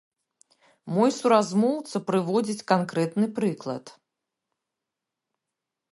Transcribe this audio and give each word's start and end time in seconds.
Мой 0.95 1.09
суразмоўца 1.17 1.97
прыводзіць 2.09 2.65
канкрэтны 2.73 3.31
прыклад. 3.39 3.95